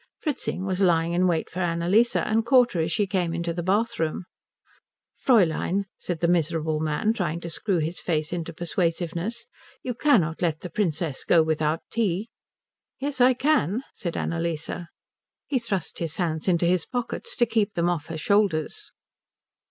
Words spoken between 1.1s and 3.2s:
in wait for Annalise, and caught her as she